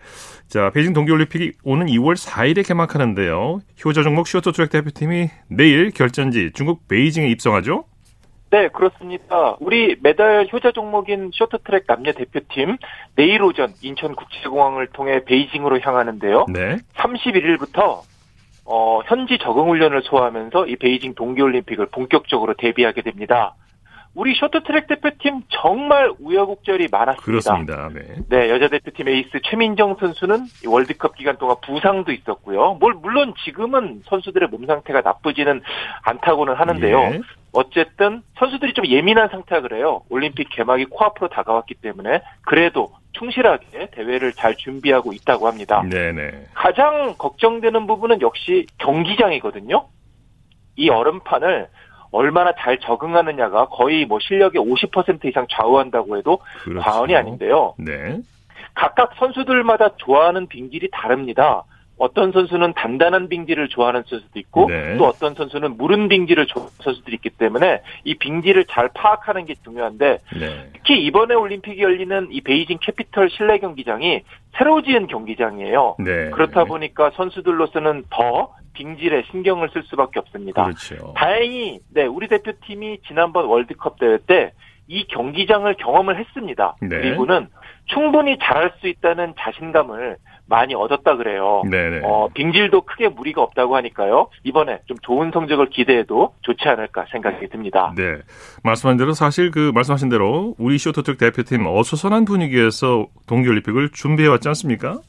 [0.51, 3.61] 자, 베이징 동계올림픽이 오는 2월 4일에 개막하는데요.
[3.85, 7.85] 효자 종목 쇼트트랙 대표팀이 내일 결전지 중국 베이징에 입성하죠?
[8.49, 9.55] 네, 그렇습니다.
[9.61, 12.75] 우리 메달 효자 종목인 쇼트트랙 남녀 대표팀
[13.15, 16.47] 내일 오전 인천국제공항을 통해 베이징으로 향하는데요.
[16.51, 16.79] 네.
[16.95, 18.01] 31일부터
[18.65, 23.55] 어, 현지 적응 훈련을 소화하면서 이 베이징 동계올림픽을 본격적으로 대비하게 됩니다.
[24.13, 27.23] 우리 쇼트트랙 대표팀 정말 우여곡절이 많았습니다.
[27.23, 27.89] 그렇습니다.
[27.93, 28.15] 네.
[28.27, 32.77] 네, 여자 대표팀 에이스 최민정 선수는 이 월드컵 기간 동안 부상도 있었고요.
[32.81, 35.61] 뭘 물론 지금은 선수들의 몸 상태가 나쁘지는
[36.03, 36.99] 않다고는 하는데요.
[36.99, 37.21] 예.
[37.53, 40.01] 어쨌든 선수들이 좀 예민한 상태라 그래요.
[40.09, 45.83] 올림픽 개막이 코앞으로 다가왔기 때문에 그래도 충실하게 대회를 잘 준비하고 있다고 합니다.
[45.89, 46.47] 네네.
[46.53, 49.87] 가장 걱정되는 부분은 역시 경기장이거든요.
[50.77, 51.67] 이 얼음판을
[52.11, 56.81] 얼마나 잘 적응하느냐가 거의 뭐 실력의 50% 이상 좌우한다고 해도 그렇죠.
[56.81, 57.73] 과언이 아닌데요.
[57.77, 58.19] 네.
[58.73, 61.63] 각각 선수들마다 좋아하는 빙질이 다릅니다.
[62.01, 64.97] 어떤 선수는 단단한 빙질을 좋아하는 선수도 있고 네.
[64.97, 70.17] 또 어떤 선수는 무른 빙질을 좋아하는 선수들이 있기 때문에 이 빙질을 잘 파악하는 게 중요한데
[70.39, 70.69] 네.
[70.73, 74.21] 특히 이번에 올림픽이 열리는 이 베이징 캐피털 실내 경기장이
[74.57, 75.97] 새로 지은 경기장이에요.
[75.99, 76.31] 네.
[76.31, 80.63] 그렇다 보니까 선수들로서는 더 빙질에 신경을 쓸 수밖에 없습니다.
[80.63, 81.13] 그렇죠.
[81.15, 84.53] 다행히 네 우리 대표팀이 지난번 월드컵 대회 때
[84.91, 86.75] 이 경기장을 경험을 했습니다.
[86.81, 86.89] 네.
[86.89, 87.47] 그리고는
[87.93, 91.61] 충분히 잘할 수 있다는 자신감을 많이 얻었다 그래요.
[91.69, 92.01] 네네.
[92.03, 94.29] 어, 빙질도 크게 무리가 없다고 하니까요.
[94.43, 97.93] 이번에 좀 좋은 성적을 기대해도 좋지 않을까 생각이 듭니다.
[97.95, 98.17] 네.
[98.63, 104.99] 말씀한 대로 사실 그 말씀하신 대로 우리 쇼트트랙 대표팀 어수선한 분위기에서 동계올림픽을 준비해 왔지 않습니까?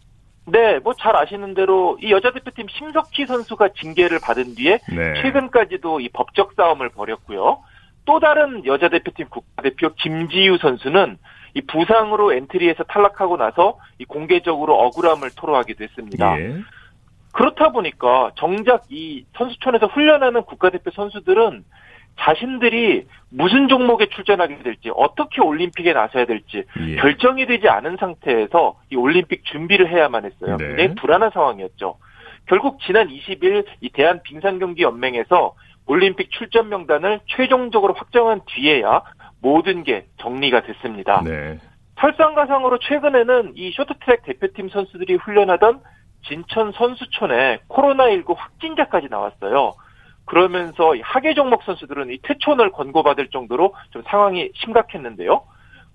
[0.46, 5.22] 네, 뭐 잘 아시는 대로 이 여자 대표팀 심석희 선수가 징계를 받은 뒤에 네.
[5.22, 7.58] 최근까지도 이 법적 싸움을 벌였고요.
[8.04, 11.18] 또 다른 여자 대표팀 국가대표 김지유 선수는
[11.54, 16.40] 이 부상으로 엔트리에서 탈락하고 나서 이 공개적으로 억울함을 토로하기도 했습니다.
[16.40, 16.56] 예.
[17.32, 21.64] 그렇다 보니까 정작 이 선수촌에서 훈련하는 국가대표 선수들은
[22.18, 26.96] 자신들이 무슨 종목에 출전하게 될지 어떻게 올림픽에 나서야 될지 예.
[26.96, 30.56] 결정이 되지 않은 상태에서 이 올림픽 준비를 해야만 했어요.
[30.58, 30.68] 네.
[30.68, 31.96] 굉장히 불안한 상황이었죠.
[32.46, 35.54] 결국 지난 20일 이 대한 빙상경기 연맹에서
[35.86, 39.02] 올림픽 출전 명단을 최종적으로 확정한 뒤에야
[39.42, 41.22] 모든 게 정리가 됐습니다.
[41.22, 41.58] 네.
[42.00, 45.80] 설상가상으로 최근에는 이 쇼트트랙 대표팀 선수들이 훈련하던
[46.26, 49.74] 진천 선수촌에 코로나19 확진자까지 나왔어요.
[50.24, 55.42] 그러면서 하계 종목 선수들은 이 퇴촌을 권고받을 정도로 좀 상황이 심각했는데요.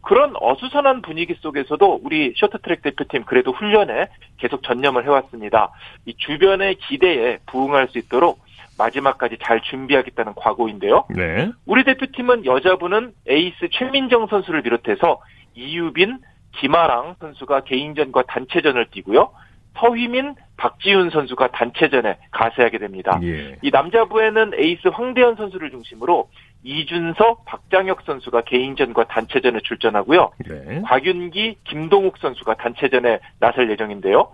[0.02, 4.08] 그런 어수선한 분위기 속에서도 우리 쇼트트랙 대표팀 그래도 훈련에
[4.38, 5.72] 계속 전념을 해왔습니다.
[6.06, 8.40] 이 주변의 기대에 부응할 수 있도록
[8.78, 11.06] 마지막까지 잘 준비하겠다는 과거인데요.
[11.10, 11.52] 네.
[11.66, 15.22] 우리 대표팀은 여자분은 에이스 최민정 선수를 비롯해서
[15.56, 16.20] 이유빈,
[16.54, 19.32] 김아랑 선수가 개인전과 단체전을 뛰고요.
[19.78, 23.20] 서휘민, 박지훈 선수가 단체전에 가세하게 됩니다.
[23.22, 23.58] 예.
[23.62, 26.30] 이 남자부에는 에이스 황대현 선수를 중심으로
[26.64, 30.32] 이준서, 박장혁 선수가 개인전과 단체전에 출전하고요.
[30.50, 30.82] 네.
[30.84, 34.32] 곽윤기, 김동욱 선수가 단체전에 나설 예정인데요.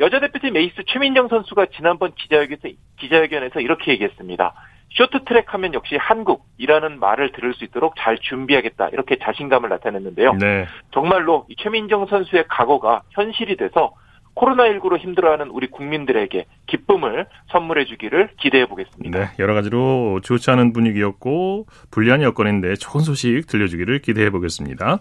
[0.00, 4.54] 여자 대표팀 에이스 최민정 선수가 지난번 기자회견에서, 기자회견에서 이렇게 얘기했습니다.
[4.92, 10.34] 쇼트트랙 하면 역시 한국이라는 말을 들을 수 있도록 잘 준비하겠다 이렇게 자신감을 나타냈는데요.
[10.34, 10.66] 네.
[10.92, 13.92] 정말로 이 최민정 선수의 각오가 현실이 돼서
[14.34, 19.18] 코로나19로 힘들어하는 우리 국민들에게 기쁨을 선물해 주기를 기대해 보겠습니다.
[19.18, 19.26] 네.
[19.38, 24.98] 여러 가지로 좋지 않은 분위기였고 불리한 여건인데 좋은 소식 들려주기를 기대해 보겠습니다.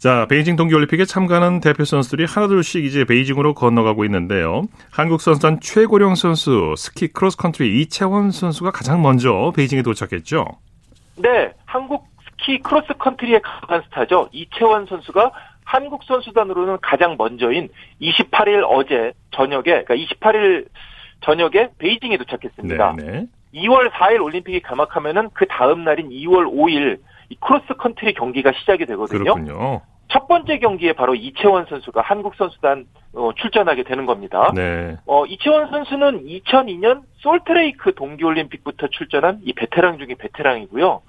[0.00, 4.62] 자, 베이징 동계올림픽에 참가하는 대표 선수들이 하나둘씩 이제 베이징으로 건너가고 있는데요.
[4.90, 10.46] 한국 선수단 최고령 선수 스키 크로스컨트리 이채원 선수가 가장 먼저 베이징에 도착했죠.
[11.16, 14.30] 네, 한국 스키 크로스컨트리의 강한 스타죠.
[14.32, 15.32] 이채원 선수가
[15.66, 17.68] 한국 선수단으로는 가장 먼저인
[18.00, 20.66] 28일 어제 저녁에, 그러니까 28일
[21.20, 22.94] 저녁에 베이징에 도착했습니다.
[22.96, 23.26] 네, 네.
[23.52, 29.34] 2월 4일 올림픽이 개막하면은 그 다음 날인 2월 5일 이 크로스 컨트리 경기가 시작이 되거든요.
[29.34, 29.82] 그렇군요.
[30.10, 34.50] 첫 번째 경기에 바로 이채원 선수가 한국 선수단 어, 출전하게 되는 겁니다.
[34.54, 34.96] 네.
[35.06, 41.02] 어, 이채원 선수는 2002년 솔트레이크 동계올림픽부터 출전한 이 베테랑 중에 베테랑이고요.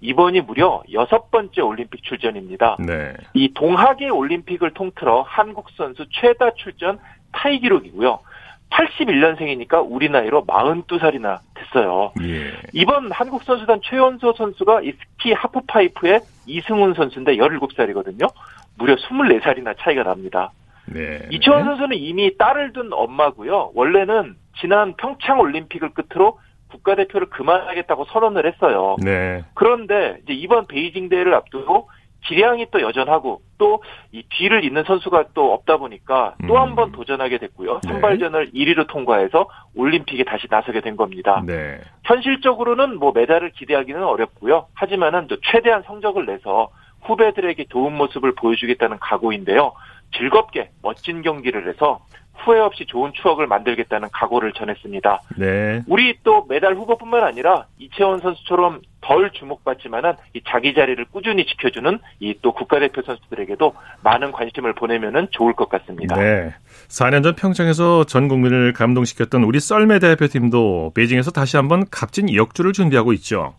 [0.00, 2.76] 이번이 무려 여섯 번째 올림픽 출전입니다.
[2.80, 3.14] 네.
[3.34, 6.98] 이 동하계 올림픽을 통틀어 한국 선수 최다 출전
[7.32, 8.20] 타이 기록이고요.
[8.70, 12.12] 81년생이니까 우리 나이로 42살이나 됐어요.
[12.22, 12.52] 예.
[12.72, 18.30] 이번 한국 선수단 최연소 선수가 이 스키 하프파이프의 이승훈 선수인데 17살이거든요.
[18.76, 20.52] 무려 24살이나 차이가 납니다.
[20.86, 21.20] 네.
[21.30, 23.72] 이채원 선수는 이미 딸을 둔 엄마고요.
[23.74, 26.38] 원래는 지난 평창 올림픽을 끝으로
[26.70, 28.96] 국가대표를 그만하겠다고 선언을 했어요.
[29.02, 29.44] 네.
[29.54, 31.88] 그런데 이제 이번 베이징 대회를 앞두고
[32.26, 36.60] 기량이 또 여전하고 또 이 뒤를 잇는 선수가 또 없다 보니까 또 음.
[36.60, 37.80] 한번 도전하게 됐고요.
[37.84, 37.88] 네.
[37.88, 41.42] 선발전을 1위로 통과해서 올림픽에 다시 나서게 된 겁니다.
[41.46, 41.78] 네.
[42.04, 44.66] 현실적으로는 뭐 메달을 기대하기는 어렵고요.
[44.72, 46.70] 하지만은 또 최대한 성적을 내서
[47.02, 49.72] 후배들에게 좋은 모습을 보여주겠다는 각오인데요.
[50.16, 52.00] 즐겁게 멋진 경기를 해서
[52.38, 55.22] 후회 없이 좋은 추억을 만들겠다는 각오를 전했습니다.
[55.36, 55.82] 네.
[55.86, 62.34] 우리 또 메달 후보뿐만 아니라 이채원 선수처럼 덜 주목받지만은 이 자기 자리를 꾸준히 지켜주는 이
[62.42, 66.16] 또 국가대표 선수들에게도 많은 관심을 보내면은 좋을 것 같습니다.
[66.16, 66.54] 네.
[66.88, 73.12] 4년 전 평창에서 전 국민을 감동시켰던 우리 썰매 대표팀도 베이징에서 다시 한번 값진 역주를 준비하고
[73.14, 73.54] 있죠.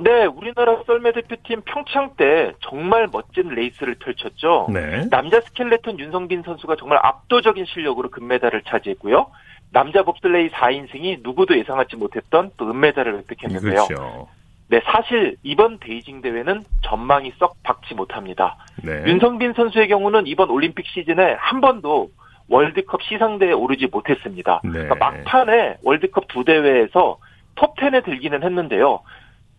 [0.00, 4.68] 네, 우리나라 썰매 대표팀 평창 때 정말 멋진 레이스를 펼쳤죠.
[4.72, 5.08] 네.
[5.10, 9.26] 남자 스켈레톤 윤성빈 선수가 정말 압도적인 실력으로 금메달을 차지했고요.
[9.72, 13.86] 남자 봅슬레이 4인승이 누구도 예상하지 못했던 또 은메달을 획득했는데요.
[13.86, 14.28] 그렇죠.
[14.68, 18.56] 네, 사실 이번 베이징 대회는 전망이 썩 밝지 못합니다.
[18.84, 19.02] 네.
[19.04, 22.10] 윤성빈 선수의 경우는 이번 올림픽 시즌에 한 번도
[22.48, 24.60] 월드컵 시상대에 오르지 못했습니다.
[24.62, 24.70] 네.
[24.70, 27.18] 그러니까 막판에 월드컵 두 대회에서
[27.56, 29.00] 톱10에 들기는 했는데요.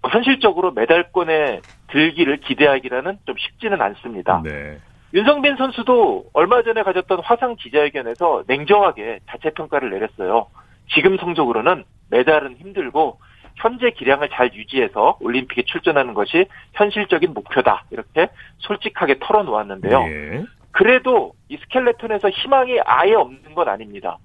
[0.07, 4.41] 현실적으로 메달권에 들기를 기대하기라는 좀 쉽지는 않습니다.
[4.43, 4.77] 네.
[5.13, 10.47] 윤성빈 선수도 얼마 전에 가졌던 화상 기자회견에서 냉정하게 자체 평가를 내렸어요.
[10.93, 13.19] 지금 성적으로는 메달은 힘들고
[13.55, 17.85] 현재 기량을 잘 유지해서 올림픽에 출전하는 것이 현실적인 목표다.
[17.91, 20.01] 이렇게 솔직하게 털어놓았는데요.
[20.01, 20.43] 예.
[20.71, 24.17] 그래도 이 스켈레톤에서 희망이 아예 없는 건 아닙니다.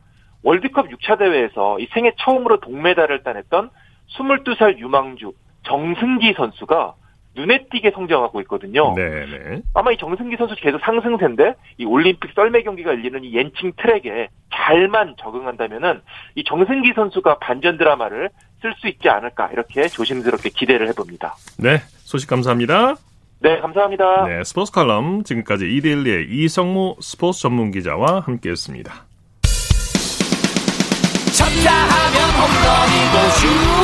[0.42, 3.70] 월드컵 6차 대회에서 이 생애 처음으로 동메달을 따냈던
[4.18, 5.32] 22살 유망주
[5.64, 6.94] 정승기 선수가
[7.36, 8.94] 눈에 띄게 성장하고 있거든요.
[8.94, 9.62] 네, 네.
[9.74, 15.16] 아마 이 정승기 선수 계속 상승세인데 이 올림픽 썰매 경기가 열리는 이 옌칭 트랙에 잘만
[15.20, 16.00] 적응한다면은
[16.36, 18.30] 이 정승기 선수가 반전 드라마를
[18.62, 21.34] 쓸 수 있지 않을까 이렇게 조심스럽게 기대를 해봅니다.
[21.58, 21.78] 네.
[22.04, 22.94] 소식 감사합니다.
[23.40, 24.26] 네, 감사합니다.
[24.26, 28.92] 네, 스포츠 칼럼 지금까지 이데일리의 이성무 스포츠 전문 기자와 함께했습니다.
[31.36, 33.83] 쳤다 하면 홈런이고 슛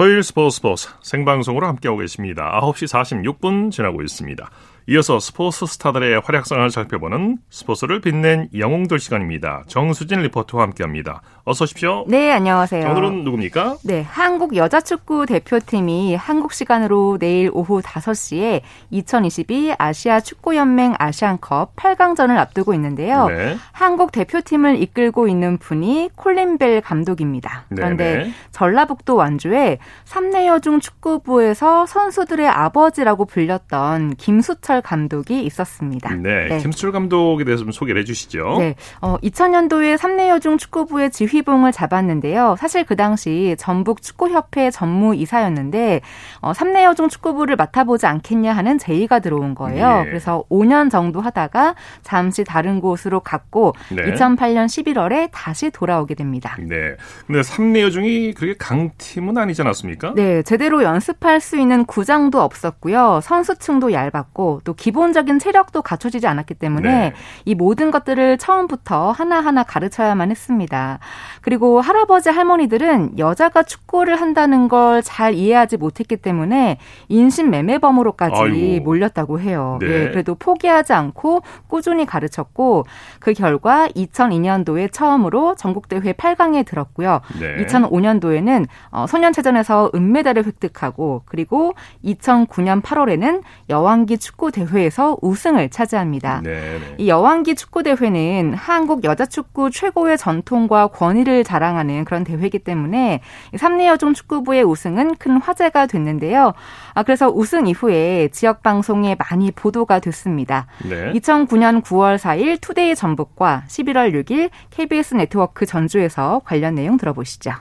[0.00, 2.58] 토요일 스포츠 스포츠 생방송으로 함께하고 계십니다.
[2.62, 4.50] 9시 46분 지나고 있습니다.
[4.88, 9.62] 이어서 스포츠 스타들의 활약상을 살펴보는 스포츠를 빛낸 영웅들 시간입니다.
[9.68, 11.22] 정수진 리포터와 함께합니다.
[11.44, 12.04] 어서 오십시오.
[12.08, 12.90] 네, 안녕하세요.
[12.90, 13.76] 오늘은 누굽니까?
[13.84, 22.74] 네, 한국 여자축구 대표팀이 한국 시간으로 내일 오후 5시에 2022 아시아 축구연맹 아시안컵 8강전을 앞두고
[22.74, 23.28] 있는데요.
[23.28, 23.56] 네.
[23.72, 27.66] 한국 대표팀을 이끌고 있는 분이 콜린 벨 감독입니다.
[27.68, 28.32] 그런데 네네.
[28.52, 36.14] 전라북도 완주에 삼내여중 축구부에서 선수들의 아버지라고 불렸던 김수철 감독이 있었습니다.
[36.14, 38.56] 네, 김수철 감독에 대해서 좀 소개를 해주시죠.
[38.58, 42.56] 네, 어, 2000년도에 삼내여중 축구부의 지휘봉을 잡았는데요.
[42.58, 46.00] 사실 그 당시 전북 축구협회 전무 이사였는데
[46.40, 50.04] 어, 삼내여중 축구부를 맡아보지 않겠냐 하는 제의가 들어온 거예요.
[50.04, 50.08] 예.
[50.08, 54.12] 그래서 5년 정도 하다가 잠시 다른 곳으로 갔고 네.
[54.12, 56.56] 2008년 11월에 다시 돌아오게 됩니다.
[56.60, 56.94] 네.
[57.26, 60.14] 근데 삼내 여중이 그렇게 강팀은 아니지 않았습니까?
[60.14, 63.20] 네, 제대로 연습할 수 있는 구장도 없었고요.
[63.22, 67.12] 선수층도 얇았고 또 기본적인 체력도 갖춰지지 않았기 때문에 네.
[67.44, 70.98] 이 모든 것들을 처음부터 하나하나 가르쳐야만 했습니다.
[71.40, 78.84] 그리고 할아버지 할머니들은 여자가 축구를 한다는 걸 잘 이해하지 못했기 때문에 인신매매범으로까지 아이고.
[78.84, 79.78] 몰렸다고 해요.
[79.80, 79.86] 네.
[79.86, 82.84] 예, 그래도 포기하지 않고 꾸준히 가르쳤고
[83.18, 87.20] 그 결과 2002년도에 처음으로 전국대회 8강에 들었고요.
[87.40, 87.64] 네.
[87.66, 96.40] 2005년도에는 어, 소년체전에서 은메달을 획득하고 그리고 2009년 8월에는 여왕기 축구 대회에서 우승을 차지합니다.
[96.42, 96.94] 네, 네.
[96.98, 103.20] 이 여왕기 축구 대회는 한국 여자 축구 최고의 전통과 권위를 자랑하는 그런 대회이기 때문에
[103.54, 106.52] 이 삼내여중 축구부의 우승은 큰 화제가 됐는데요.
[106.94, 110.66] 아, 그래서 우승 이후에 지역 방송에 많이 보도가 됐습니다.
[110.88, 111.12] 네.
[111.12, 117.52] 2009년 9월 4일 투데이 전북과 11월 6일 KBS 네트워크 전주에서 관련 내용 들어보시죠.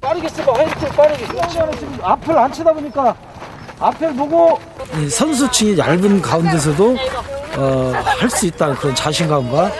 [0.00, 3.16] 빠르게 쓰고 화이트 빠르게 수영장은 지금 앞을 안 치다 보니까
[3.78, 4.58] 앞을 보고
[4.98, 6.96] 이 선수층이 얇은 가운데서도
[7.58, 9.70] 어, 할 수 있다는 그런 자신감과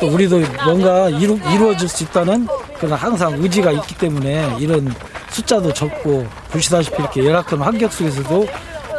[0.00, 2.46] 또 우리도 뭔가 이루, 이루어질 수 있다는
[2.78, 4.92] 그런 항상 의지가 있기 때문에 이런
[5.30, 8.46] 숫자도 적고 보시다시피 이렇게 열악한 환경 속에서도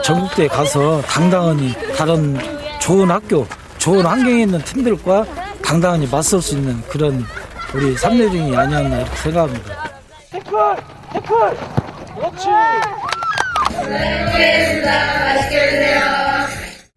[0.04, 2.38] 전국대에 가서 당당하니 다른
[2.80, 3.46] 좋은 학교,
[3.78, 5.26] 좋은 환경에 있는 팀들과
[5.64, 7.26] 당당하니 맞설 수 있는 그런
[7.74, 9.92] 우리 삼내중이 아니었나 이렇게 생각합니다.
[10.32, 10.52] 태클!
[11.14, 11.58] 태클!
[12.16, 12.48] 그렇지!
[13.80, 16.31] Blanques la pastelera.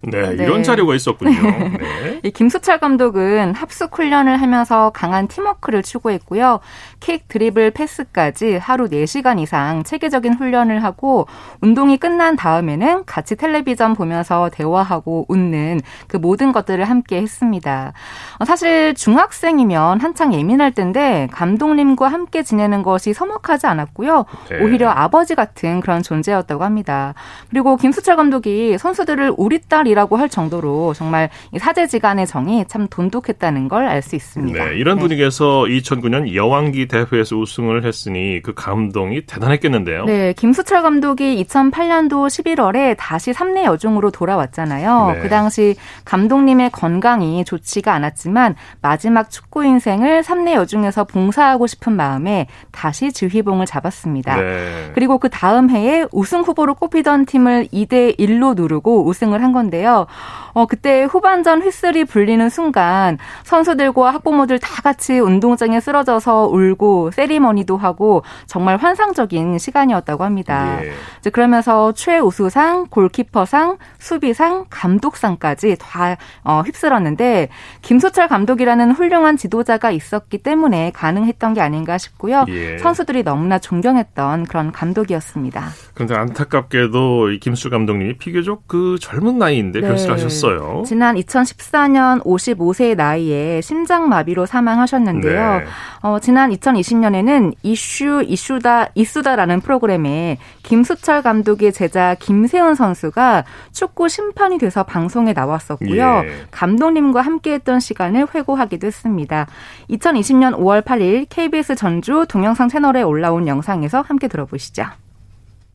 [0.06, 0.44] 네, 네.
[0.44, 1.30] 이런 자료가 있었군요.
[1.78, 2.20] 네.
[2.22, 6.60] 이 김수철 감독은 합숙 훈련을 하면서 강한 팀워크를 추구했고요.
[7.00, 11.26] 킥, 드리블, 패스까지 하루 4시간 이상 체계적인 훈련을 하고
[11.60, 17.92] 운동이 끝난 다음에는 같이 텔레비전 보면서 대화하고 웃는 그 모든 것들을 함께 했습니다.
[18.38, 24.24] 어, 사실 중학생이면 한창 예민할 때인데 감독님과 함께 지내는 것이 서먹하지 않았고요.
[24.50, 24.62] 네.
[24.62, 27.14] 오히려 아버지 같은 그런 존재였다고 합니다.
[27.50, 33.68] 그리고 김수철 감독이 선수들을 우리 딸이 라고 할 정도로 정말 이 사제지간의 정이 참 돈독했다는
[33.68, 34.64] 걸 알 수 있습니다.
[34.64, 40.04] 네, 이런 분위기에서 2009년 여왕기 대회에서 우승을 했으니 그 감동이 대단했겠는데요.
[40.04, 45.12] 네, 김수철 감독이 2008년도 11월에 다시 3내 여중으로 돌아왔잖아요.
[45.14, 45.20] 네.
[45.20, 53.12] 그 당시 감독님의 건강이 좋지가 않았지만 마지막 축구 인생을 3내 여중에서 봉사하고 싶은 마음에 다시
[53.12, 54.36] 지휘봉을 잡았습니다.
[54.36, 54.90] 네.
[54.94, 59.83] 그리고 그 다음 해에 우승 후보로 꼽히던 팀을 2대 1로 누르고 우승을 한 건데요.
[59.86, 68.22] 어, 그때 후반전 휘슬이 불리는 순간 선수들과 학부모들 다 같이 운동장에 쓰러져서 울고 세리머니도 하고
[68.46, 70.78] 정말 환상적인 시간이었다고 합니다.
[70.82, 70.92] 예.
[71.18, 77.48] 이제 그러면서 최우수상, 골키퍼상, 수비상, 감독상까지 다 어, 휩쓸었는데
[77.82, 82.44] 김소철 감독이라는 훌륭한 지도자가 있었기 때문에 가능했던 게 아닌가 싶고요.
[82.48, 82.78] 예.
[82.78, 85.64] 선수들이 너무나 존경했던 그런 감독이었습니다.
[85.94, 89.88] 그런데 안타깝게도 이 김수 감독님이 비교적 그 젊은 나이인 데 네.
[89.88, 90.84] 별세를 하셨어요.
[90.86, 95.58] 지난 2014년 55세 나이에 심장마비로 사망하셨는데요.
[95.58, 95.64] 네.
[96.02, 104.84] 어, 지난 2020년에는 이슈 이슈다 이수다라는 프로그램에 김수철 감독의 제자 김세훈 선수가 축구 심판이 돼서
[104.84, 106.22] 방송에 나왔었고요.
[106.24, 106.46] 예.
[106.52, 109.46] 감독님과 함께했던 시간을 회고하기도 했습니다.
[109.90, 114.84] 2020년 5월 8일 KBS 전주 동영상 채널에 올라온 영상에서 함께 들어보시죠.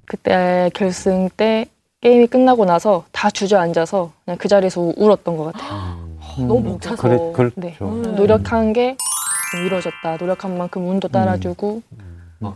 [0.06, 1.68] 그때 결승 때
[2.02, 6.00] 게임이 끝나고 나서 다 주저앉아서 그냥 그 자리에서 울었던 것 같아요.
[6.38, 6.96] 너무 벅차서.
[6.96, 7.76] 그래, 그래, 네.
[7.78, 8.12] 그렇죠.
[8.12, 8.96] 노력한 게
[9.66, 10.18] 이루어졌다.
[10.18, 11.82] 노력한 만큼 운도 따라주고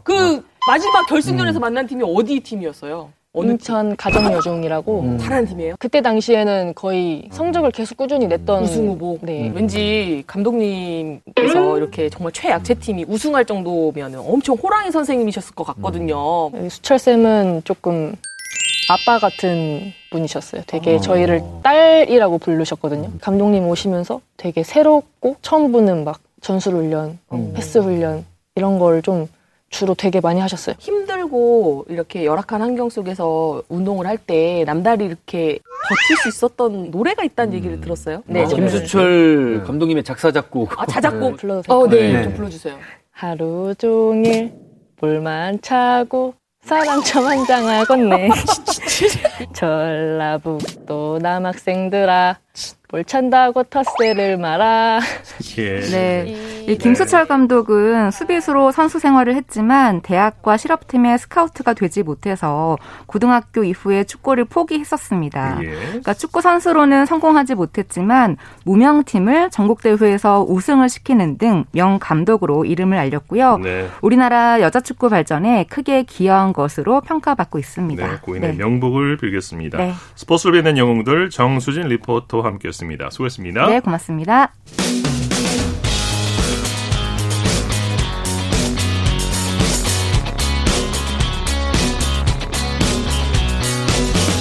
[0.04, 3.10] 그 마지막 결승전에서 만난 팀이 어디 팀이었어요?
[3.36, 5.18] 어느 인천 가정여중이라고 팀?
[5.18, 5.76] 잘하는 팀이에요?
[5.80, 9.18] 그때 당시에는 거의 성적을 계속 꾸준히 냈던 우승 후보.
[9.24, 9.52] 네.
[9.54, 16.52] 왠지 감독님께서 이렇게 정말 최약체 팀이 우승할 정도면 엄청 호랑이 선생님이셨을 것 같거든요.
[16.70, 18.16] 수철 쌤은 조금
[18.90, 20.62] 아빠 같은 분이셨어요.
[20.62, 20.64] 아.
[20.68, 23.12] 되게 저희를 딸이라고 부르셨거든요.
[23.22, 27.54] 감독님 오시면서 되게 새롭고 처음 보는 막 전술 훈련, 음.
[27.56, 29.28] 패스 훈련 이런 걸 좀
[29.70, 30.76] 주로 되게 많이 하셨어요.
[30.78, 35.58] 힘들고 이렇게 열악한 환경 속에서 운동을 할 때 남다리 이렇게
[35.90, 38.22] 버틸 수 있었던 노래가 있다는 얘기를 들었어요.
[38.28, 38.46] 네.
[38.46, 40.80] 김수철 감독님의 작사 작곡.
[40.80, 41.38] 아, 자작곡.
[41.38, 41.80] 불러도 될까요?
[41.80, 42.14] 어, 네.
[42.14, 42.24] 네.
[42.24, 42.78] 좀 불러주세요.
[43.12, 44.54] 하루 종일
[44.98, 48.30] 볼만 차고 사랑처럼 한장하겠네.
[49.54, 52.38] 전라북도 남학생들아
[52.94, 55.00] 볼 찬다고 텃세를 말아.
[55.58, 55.80] 예.
[55.80, 56.64] 네.
[56.68, 62.78] 이 김수철 감독은 수비수로 선수 생활을 했지만 대학과 실업팀의 스카우트가 되지 못해서
[63.08, 65.64] 고등학교 이후에 축구를 포기했었습니다.
[65.64, 65.70] 예.
[65.72, 73.58] 그러니까 축구 선수로는 성공하지 못했지만 무명팀을 전국대회에서 우승을 시키는 등 명 감독으로 이름을 알렸고요.
[73.58, 73.88] 네.
[74.02, 78.08] 우리나라 여자 축구 발전에 크게 기여한 것으로 평가받고 있습니다.
[78.08, 78.58] 네, 고인의 네.
[78.58, 79.78] 명복을 빌겠습니다.
[79.80, 79.94] 네.
[80.16, 82.83] 스포츠를 빛낸 영웅들 정수진 리포터와 함께했습니다.
[83.10, 83.68] 수고했습니다.
[83.68, 84.54] 네, 고맙습니다.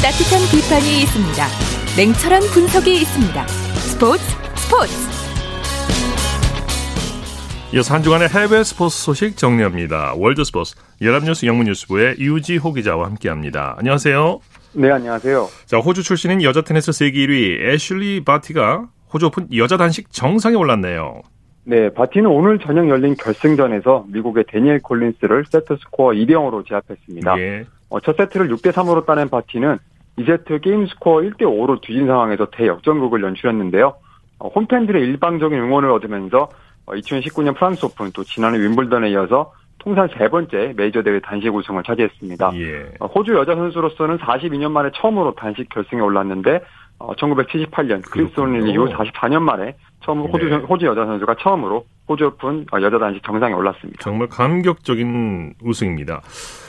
[0.02, 1.46] 따뜻한 비판이 있습니다.
[1.96, 3.46] 냉철한 분석이 있습니다.
[3.46, 4.24] 스포츠
[4.56, 4.92] 스포츠
[7.74, 10.14] 이어서 한 주간의 해외 스포츠 소식 정리합니다.
[10.16, 13.76] 월드 스포츠 연합뉴스 영문뉴스부의 유지호 기자와 함께합니다.
[13.78, 14.40] 안녕하세요.
[14.74, 15.48] 네, 안녕하세요.
[15.66, 21.20] 자, 호주 출신인 여자 테니스 세계 1위 애슐리 바티가 호주 오픈 여자 단식 정상에 올랐네요.
[21.64, 27.38] 네, 바티는 오늘 저녁 열린 결승전에서 미국의 데니엘 콜린스를 세트 스코어 2대 0으로 제압했습니다.
[27.38, 27.64] 예.
[27.90, 29.78] 어, 첫 세트를 6대 3으로 따낸 바티는
[30.18, 33.94] 2세트 게임 스코어 1대 5로 뒤진 상황에서 대역전극을 연출했는데요.
[34.38, 36.48] 어, 홈팬들의 일방적인 응원을 얻으면서
[36.86, 42.52] 2019년 프랑스 오픈 또 지난해 윔블던에 이어서 통산 세 번째 메이저 대회 단식 우승을 차지했습니다.
[42.54, 42.92] 예.
[43.00, 46.60] 어, 호주 여자 선수로서는 42년 만에 처음으로 단식 결승에 올랐는데
[47.00, 50.56] 어, 1978년 크리스 오닐 이후 44년 만에 처음으로 호주, 네.
[50.56, 53.98] 호주 여자 선수가 처음으로 호주 오픈 어, 여자 단식 정상에 올랐습니다.
[54.00, 56.22] 정말 감격적인 우승입니다.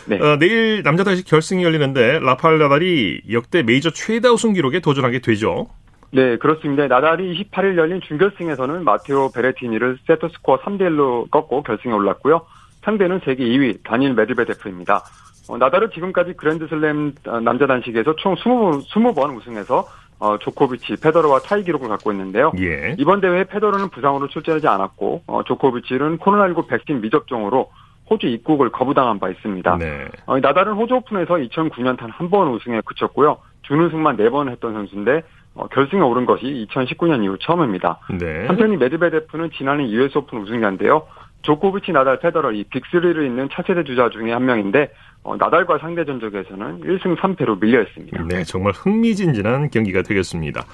[0.08, 0.19] 네.
[0.19, 5.67] 어, 내일 남자 단식 결승이 열리는데 라파엘 나달이 역대 메이저 최다 우승 기록에 도전하게 되죠.
[6.12, 6.88] 네, 그렇습니다.
[6.88, 12.41] 나달이 28일 열린 준결승에서는 마테오 베레티니를 세트 스코어 3대 1로 꺾고 결승에 올랐고요.
[12.84, 15.02] 상대는 세계 2위 다닐 메드베데프입니다.
[15.50, 18.46] 어, 나달은 지금까지 그랜드슬램 어, 남자 단식에서 총 20,
[18.93, 19.86] 20번 우승해서
[20.19, 22.52] 어, 조코비치, 페더러와 타이 기록을 갖고 있는데요.
[22.60, 22.96] 예.
[22.98, 27.69] 이번 대회에 페더러는 부상으로 출전하지 않았고 어, 조코비치는 코로나19 백신 미접종으로
[28.10, 29.78] 호주 입국을 거부당한 바 있습니다.
[29.78, 30.08] 네.
[30.26, 33.38] 어, 나달은 호주 오픈에서 2009년 단 한 번 우승에 그쳤고요.
[33.63, 35.24] 준우승만 네번 했던 선수인데
[35.56, 38.00] 어, 결승에 오른 것이 2019년 이후 처음입니다.
[38.17, 38.46] 네.
[38.48, 41.04] 한편 이 메드베데프는 지난해 US 오픈 우승자인데요.
[41.43, 44.91] 조코비치, 나달, 페더러 이 빅3를 잇는 차세대 주자 중에 한 명인데
[45.23, 48.23] 어, 나달과 상대 전적에서는 1승 3패로 밀려 있습니다.
[48.27, 50.65] 네, 정말 흥미진진한 경기가 되겠습니다.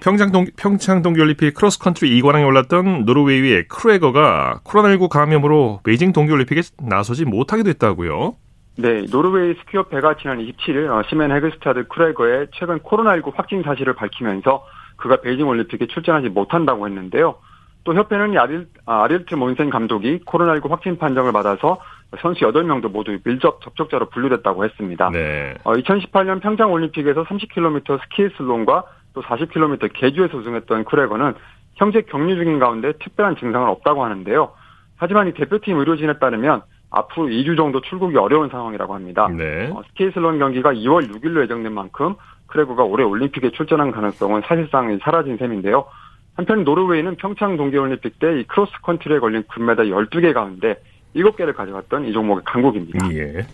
[0.00, 7.64] 평창, 동, 평창 동계올림픽 크로스컨트리 2관왕에 올랐던 노르웨이의 크루에거가 코로나19 감염으로 베이징 동계올림픽에 나서지 못하게
[7.64, 8.34] 됐다고요.
[8.78, 14.64] 네, 노르웨이 스키협회가 지난 27일 어, 시멘 헤그스타드 크레거의 최근 코로나19 확진 사실을 밝히면서
[14.96, 17.36] 그가 베이징 올림픽에 출전하지 못한다고 했는데요.
[17.84, 21.80] 또 협회는 아릴, 아, 아릴트 몬센 감독이 코로나19 확진 판정을 받아서
[22.20, 25.10] 선수 8명도 모두 밀접 접촉자로 분류됐다고 했습니다.
[25.10, 25.54] 네.
[25.64, 31.34] 어, 2018년 평창 올림픽에서 30km 스키슬론과 또 40km 계주에서 우승했던 크레거는
[31.76, 34.52] 현재 격리 중인 가운데 특별한 증상은 없다고 하는데요.
[34.96, 39.28] 하지만 이 대표팀 의료진에 따르면 앞으로 2주 정도 출국이 어려운 상황이라고 합니다.
[39.28, 39.70] 네.
[39.72, 42.16] 어, 스키슬론 경기가 2월 6일로 예정된 만큼
[42.48, 45.86] 크레거가 올해 올림픽에 출전한 가능성은 사실상 사라진 셈인데요.
[46.34, 50.76] 한편 노르웨이는 평창 동계올림픽 때 이 크로스컨트리에 걸린 금메달 12개 가운데
[51.14, 53.12] 7개를 가져갔던 이 종목의 강국입니다.
[53.12, 53.46] 예.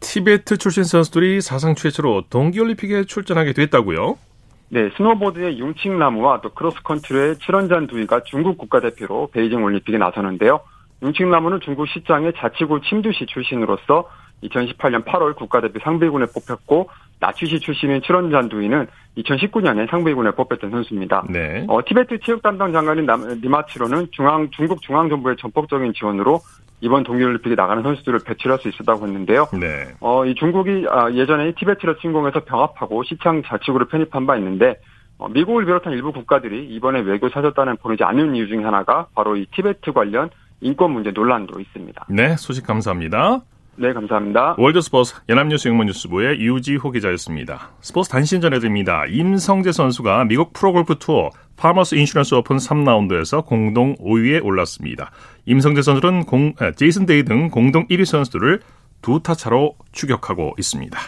[0.00, 4.18] 티베트 출신 선수들이 사상 최초로 동계올림픽에 출전하게 됐다고요?
[4.68, 10.60] 네, 스노보드의 융칭라무와 또 크로스컨트리의 츠런잔두이가 중국 국가대표로 베이징 올림픽에 나서는데요.
[11.02, 14.08] 융칭라무는 중국 시짱 자치구 창두시 출신으로서
[14.44, 16.88] 2018년 8월 국가대표 상비군에 뽑혔고
[17.22, 21.24] 나치시 출신인 칠원잔 두이는 2019년에 상비군에 뽑혔던 선수입니다.
[21.30, 21.64] 네.
[21.68, 26.40] 어, 티베트 체육 담당 장관인 남, 니마치로는 중앙 중국 중앙 정부의 전폭적인 지원으로
[26.80, 29.46] 이번 동계올림픽에 나가는 선수들을 배출할 수 있었다고 했는데요.
[29.52, 29.94] 네.
[30.00, 34.80] 어, 이 중국이 아, 예전에 티베트를 침공해서 병합하고 시창 자치구를 편입한 바 있는데
[35.18, 39.46] 어, 미국을 비롯한 일부 국가들이 이번에 외교 사절단을 보내지 않은 이유 중에 하나가 바로 이
[39.54, 40.28] 티베트 관련
[40.60, 42.06] 인권 문제 논란도 있습니다.
[42.08, 43.42] 네, 소식 감사합니다.
[43.76, 44.56] 네, 감사합니다.
[44.58, 47.70] 월드스포츠 연합뉴스 영문뉴스부의 유지호 기자였습니다.
[47.80, 49.06] 스포츠 단신 전해드립니다.
[49.08, 55.10] 임성재 선수가 미국 프로골프 투어 파머스 인슈런스 오픈 3라운드에서 공동 5위에 올랐습니다.
[55.46, 58.60] 임성재 선수는 공, 제이슨 데이 등 공동 1위 선수들을
[59.00, 60.98] 두 타차로 추격하고 있습니다.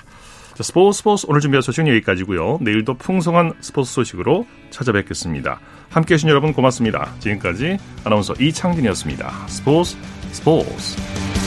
[0.54, 2.58] 자, 스포츠 스포츠 오늘 준비한 소식은 여기까지고요.
[2.62, 5.60] 내일도 풍성한 스포츠 소식으로 찾아뵙겠습니다.
[5.90, 7.12] 함께해 주신 여러분 고맙습니다.
[7.18, 9.48] 지금까지 아나운서 이창진이었습니다.
[9.48, 9.96] 스포츠
[10.32, 11.43] 스포츠